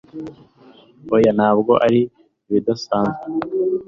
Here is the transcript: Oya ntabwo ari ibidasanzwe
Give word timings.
Oya 1.15 1.31
ntabwo 1.37 1.71
ari 1.85 2.01
ibidasanzwe 2.49 3.23